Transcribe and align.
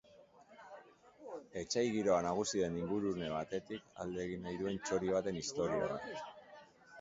Etsai 1.61 1.83
giroa 1.95 2.17
nagusi 2.27 2.63
den 2.63 2.79
ingurune 2.85 3.27
batetik 3.35 3.93
alde 4.07 4.25
egin 4.25 4.43
nahi 4.49 4.57
duen 4.63 4.81
txori 4.89 5.15
baten 5.19 5.39
istorioa. 5.45 6.01